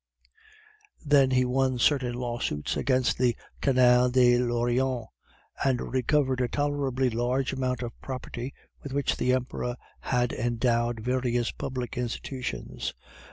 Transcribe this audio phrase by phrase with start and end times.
[1.05, 5.09] Then he won certain lawsuits against the Canal d'Orleans,
[5.63, 8.51] and recovered a tolerably large amount of property,
[8.81, 12.95] with which the Emperor had endowed various public institutions.